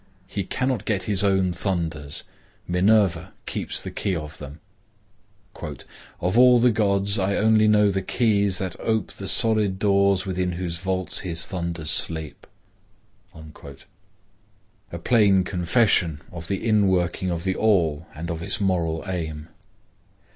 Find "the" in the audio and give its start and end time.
3.79-3.91, 6.57-6.71, 7.91-8.01, 9.11-9.27, 16.47-16.67, 17.43-17.55